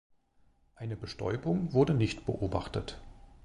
[0.77, 2.99] Eine Bestäubung wurde nicht beobachtet.